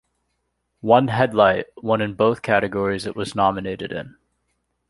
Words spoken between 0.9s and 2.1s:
Headlight" won